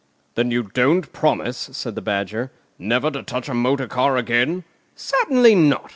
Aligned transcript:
"Then 0.33 0.49
you 0.49 0.63
don't 0.63 1.13
promise," 1.13 1.69
said 1.73 1.93
the 1.93 2.01
Badger, 2.01 2.51
"never 2.79 3.11
to 3.11 3.21
touch 3.21 3.47
a 3.49 3.53
motor 3.53 3.85
car 3.87 4.17
again?" 4.17 4.63
"Certainly 4.95 5.53
not!" 5.53 5.89